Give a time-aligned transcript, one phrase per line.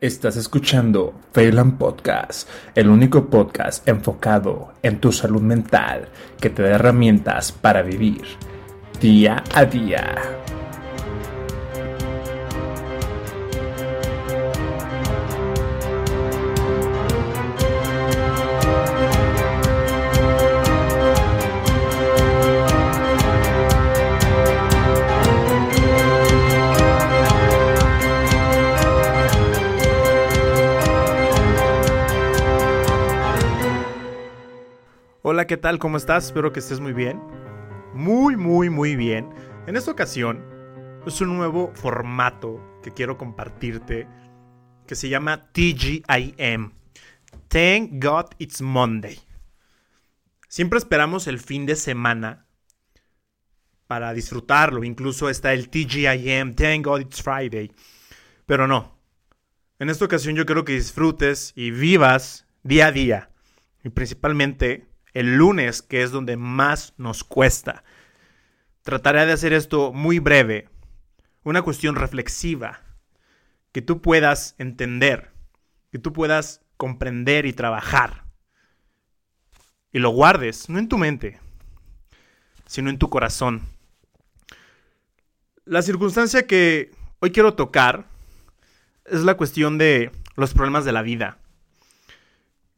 [0.00, 6.08] Estás escuchando Phelan Podcast, el único podcast enfocado en tu salud mental
[6.40, 8.22] que te da herramientas para vivir
[9.00, 10.37] día a día.
[35.30, 35.78] Hola, ¿qué tal?
[35.78, 36.24] ¿Cómo estás?
[36.24, 37.20] Espero que estés muy bien.
[37.92, 39.28] Muy, muy, muy bien.
[39.66, 40.42] En esta ocasión
[41.06, 44.08] es un nuevo formato que quiero compartirte
[44.86, 46.72] que se llama TGIM.
[47.48, 49.20] Thank God It's Monday.
[50.48, 52.46] Siempre esperamos el fin de semana
[53.86, 54.82] para disfrutarlo.
[54.82, 57.70] Incluso está el TGIM, Thank God It's Friday.
[58.46, 58.98] Pero no.
[59.78, 63.30] En esta ocasión yo quiero que disfrutes y vivas día a día.
[63.84, 67.84] Y principalmente el lunes, que es donde más nos cuesta.
[68.82, 70.68] Trataré de hacer esto muy breve,
[71.42, 72.80] una cuestión reflexiva,
[73.72, 75.30] que tú puedas entender,
[75.90, 78.24] que tú puedas comprender y trabajar.
[79.92, 81.38] Y lo guardes, no en tu mente,
[82.66, 83.62] sino en tu corazón.
[85.64, 88.06] La circunstancia que hoy quiero tocar
[89.04, 91.38] es la cuestión de los problemas de la vida.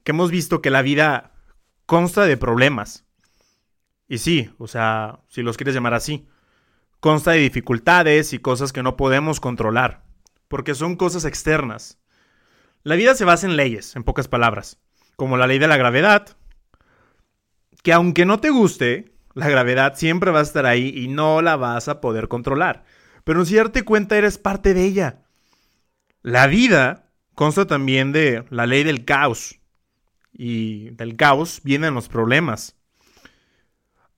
[0.03, 1.30] Que hemos visto que la vida
[1.91, 3.05] consta de problemas.
[4.07, 6.29] Y sí, o sea, si los quieres llamar así,
[7.01, 10.05] consta de dificultades y cosas que no podemos controlar,
[10.47, 11.99] porque son cosas externas.
[12.85, 14.79] La vida se basa en leyes, en pocas palabras,
[15.17, 16.37] como la ley de la gravedad,
[17.83, 21.57] que aunque no te guste, la gravedad siempre va a estar ahí y no la
[21.57, 22.85] vas a poder controlar.
[23.25, 25.23] Pero si darte cuenta, eres parte de ella.
[26.23, 29.60] La vida consta también de la ley del caos,
[30.43, 32.75] y del caos vienen los problemas.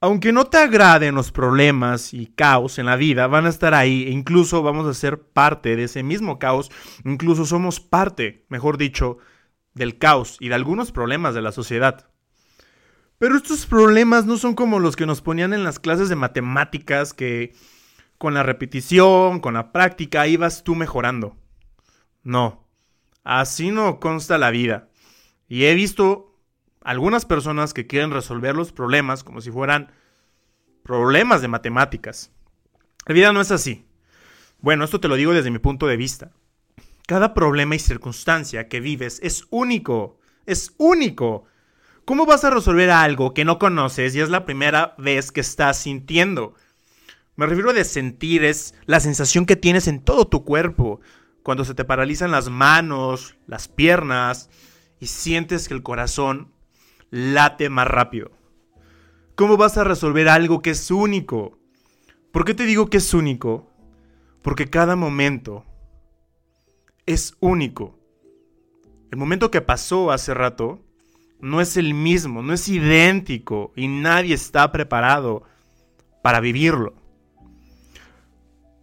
[0.01, 4.05] Aunque no te agraden los problemas y caos en la vida, van a estar ahí
[4.05, 6.71] e incluso vamos a ser parte de ese mismo caos,
[7.05, 9.19] incluso somos parte, mejor dicho,
[9.75, 12.09] del caos y de algunos problemas de la sociedad.
[13.19, 17.15] Pero estos problemas no son como los que nos ponían en las clases de matemáticas
[17.15, 17.53] que
[18.17, 21.37] con la repetición, con la práctica, ibas tú mejorando.
[22.23, 22.69] No,
[23.25, 24.89] así no consta la vida.
[25.53, 26.35] Y he visto
[26.81, 29.93] algunas personas que quieren resolver los problemas como si fueran
[30.83, 32.33] problemas de matemáticas.
[33.05, 33.85] La vida no es así.
[34.61, 36.33] Bueno, esto te lo digo desde mi punto de vista.
[37.07, 40.19] Cada problema y circunstancia que vives es único.
[40.47, 41.45] Es único.
[42.07, 45.77] ¿Cómo vas a resolver algo que no conoces y es la primera vez que estás
[45.77, 46.55] sintiendo?
[47.37, 51.03] Me refiero de sentir, es la sensación que tienes en todo tu cuerpo.
[51.43, 54.49] Cuando se te paralizan las manos, las piernas,
[55.03, 56.53] y sientes que el corazón
[57.11, 58.31] late más rápido.
[59.35, 61.59] ¿Cómo vas a resolver algo que es único?
[62.31, 63.69] ¿Por qué te digo que es único?
[64.43, 65.65] Porque cada momento
[67.05, 67.99] es único.
[69.11, 70.79] El momento que pasó hace rato
[71.41, 75.43] no es el mismo, no es idéntico y nadie está preparado
[76.23, 76.95] para vivirlo.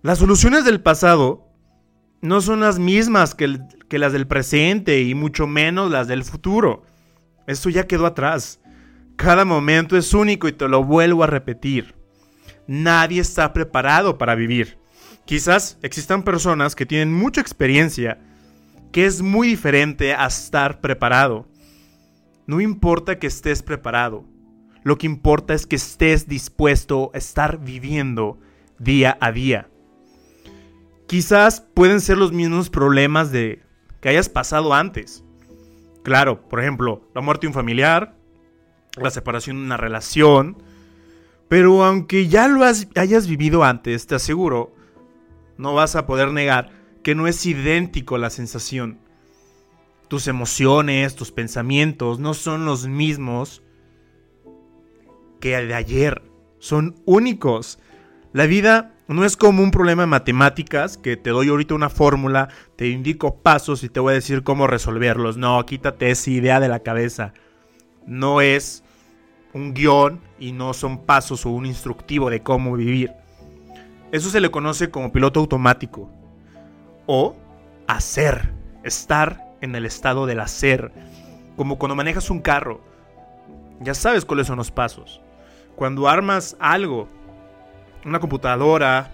[0.02, 1.49] Las soluciones del pasado
[2.22, 3.60] no son las mismas que,
[3.92, 6.84] las del presente y mucho menos las del futuro.
[7.48, 8.60] Eso ya quedó atrás.
[9.16, 11.96] Cada momento es único y te lo vuelvo a repetir.
[12.68, 14.78] Nadie está preparado para vivir.
[15.26, 18.20] Quizás existan personas que tienen mucha experiencia,
[18.92, 21.48] que es muy diferente a estar preparado.
[22.48, 24.26] No importa que estés preparado,
[24.84, 28.40] lo que importa es que estés dispuesto a estar viviendo
[28.80, 29.69] día a día
[31.10, 33.64] quizás pueden ser los mismos problemas de
[34.00, 35.24] que hayas pasado antes.
[36.04, 38.16] Claro, por ejemplo, la muerte de un familiar,
[38.96, 40.62] la separación de una relación,
[41.48, 44.72] pero aunque ya lo hayas vivido antes, te aseguro,
[45.58, 46.70] no vas a poder negar
[47.02, 49.00] que no es idéntico la sensación.
[50.10, 53.64] Tus emociones, tus pensamientos no son los mismos
[55.40, 56.22] que de ayer,
[56.60, 57.80] son únicos.
[58.32, 62.50] La vida no es como un problema de matemáticas que te doy ahorita una fórmula,
[62.76, 65.36] te indico pasos y te voy a decir cómo resolverlos.
[65.36, 67.34] No, quítate esa idea de la cabeza.
[68.06, 68.84] No es
[69.52, 73.12] un guion y no son pasos o un instructivo de cómo vivir.
[74.12, 76.12] Eso se le conoce como piloto automático.
[77.08, 77.36] O
[77.88, 78.54] hacer,
[78.84, 80.92] estar en el estado del hacer.
[81.58, 82.80] Como cuando manejas un carro.
[83.80, 85.20] Ya sabes cuáles son los pasos.
[85.76, 87.10] Cuando armas algo,
[88.06, 89.12] una computadora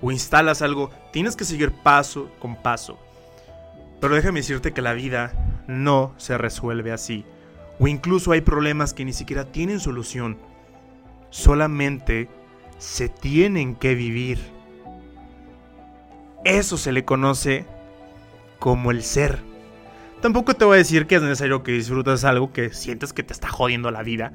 [0.00, 2.98] o instalas algo, tienes que seguir paso con paso.
[4.00, 5.32] Pero déjame decirte que la vida
[5.66, 7.24] no se resuelve así.
[7.80, 10.38] O incluso hay problemas que ni siquiera tienen solución.
[11.30, 12.28] Solamente
[12.78, 14.38] se tienen que vivir.
[16.44, 17.66] Eso se le conoce
[18.58, 19.40] como el ser.
[20.20, 23.32] Tampoco te voy a decir que es necesario que disfrutes algo que sientes que te
[23.32, 24.32] está jodiendo la vida.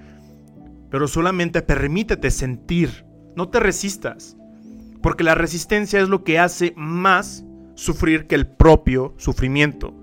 [0.90, 3.06] Pero solamente permítete sentir.
[3.36, 4.38] No te resistas.
[5.02, 7.44] Porque la resistencia es lo que hace más
[7.76, 9.94] sufrir que el propio sufrimiento.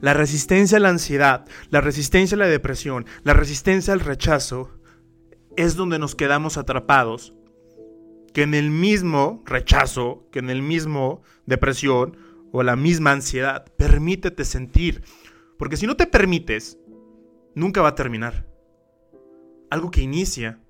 [0.00, 4.70] La resistencia a la ansiedad, la resistencia a la depresión, la resistencia al rechazo
[5.56, 7.34] es donde nos quedamos atrapados.
[8.32, 12.18] Que en el mismo rechazo, que en el mismo depresión
[12.52, 15.02] o la misma ansiedad, permítete sentir.
[15.58, 16.78] Porque si no te permites,
[17.54, 18.46] nunca va a terminar.
[19.70, 20.60] Algo que inicia,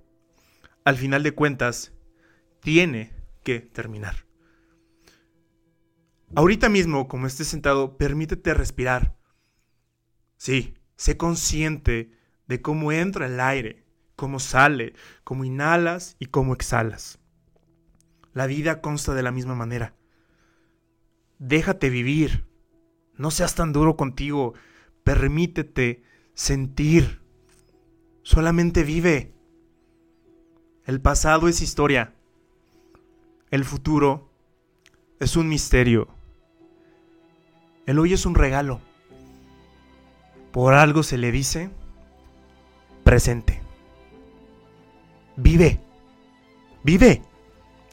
[0.84, 1.92] al final de cuentas,
[2.66, 3.12] tiene
[3.44, 4.26] que terminar.
[6.34, 9.16] Ahorita mismo, como estés sentado, permítete respirar.
[10.36, 12.10] Sí, sé consciente
[12.48, 13.86] de cómo entra el aire,
[14.16, 17.20] cómo sale, cómo inhalas y cómo exhalas.
[18.32, 19.94] La vida consta de la misma manera.
[21.38, 22.48] Déjate vivir.
[23.14, 24.54] No seas tan duro contigo.
[25.04, 26.02] Permítete
[26.34, 27.22] sentir.
[28.22, 29.36] Solamente vive.
[30.84, 32.15] El pasado es historia.
[33.50, 34.28] El futuro
[35.20, 36.08] es un misterio.
[37.86, 38.80] El hoy es un regalo.
[40.50, 41.70] Por algo se le dice
[43.04, 43.62] presente.
[45.36, 45.78] Vive.
[46.82, 47.22] Vive.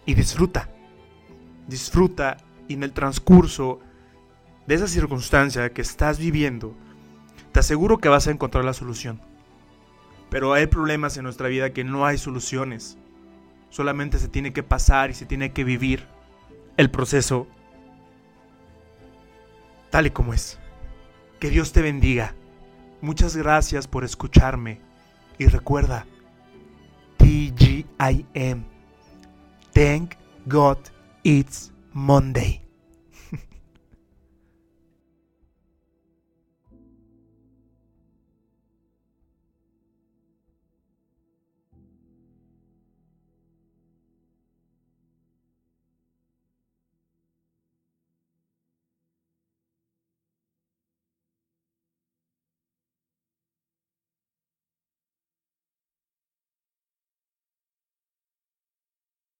[0.07, 0.69] Y disfruta.
[1.67, 3.79] Disfruta y en el transcurso
[4.65, 6.73] de esa circunstancia que estás viviendo,
[7.51, 9.21] te aseguro que vas a encontrar la solución.
[10.31, 12.97] Pero hay problemas en nuestra vida que no hay soluciones.
[13.73, 16.05] Solamente se tiene que pasar y se tiene que vivir
[16.77, 17.47] el proceso
[19.89, 20.59] tal y como es.
[21.39, 22.35] Que Dios te bendiga.
[23.01, 24.79] Muchas gracias por escucharme.
[25.39, 26.05] Y recuerda,
[27.17, 28.63] TGIM.
[29.73, 30.77] Thank God
[31.23, 32.62] it's Monday.